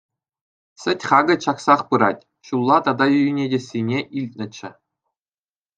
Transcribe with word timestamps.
Сӗт 0.83 0.99
хакӗ 1.09 1.35
чаксах 1.43 1.81
пырать, 1.91 2.25
ҫулла 2.49 2.77
тата 2.89 3.07
йӳнетессине 3.13 3.99
илтнӗччӗ. 4.17 4.69